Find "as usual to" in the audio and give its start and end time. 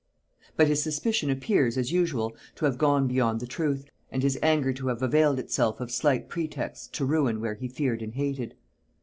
1.77-2.65